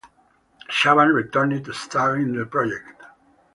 Shaban 0.71 1.09
returned 1.09 1.63
to 1.63 1.73
star 1.75 2.15
in 2.15 2.35
the 2.35 2.43
project. 2.43 3.03